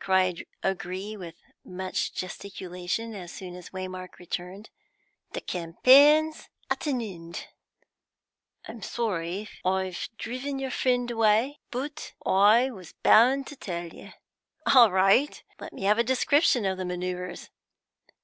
[0.00, 4.70] cried O'Gree, with much gesticulation, as soon as Waymark returned.
[5.34, 7.46] "The campaign's at an end!
[8.66, 14.10] I'm sorry if I've driven your friend away, but I was bound to tell you."
[14.66, 15.40] "All right.
[15.60, 17.48] Let me have a description of the manoeuvres."